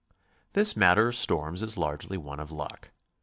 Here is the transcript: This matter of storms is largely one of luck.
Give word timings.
This 0.53 0.75
matter 0.75 1.09
of 1.09 1.15
storms 1.15 1.61
is 1.61 1.77
largely 1.77 2.17
one 2.17 2.39
of 2.39 2.49
luck. 2.51 2.89